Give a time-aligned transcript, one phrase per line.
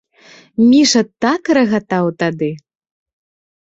[0.69, 2.53] Міша так рагатаў тады!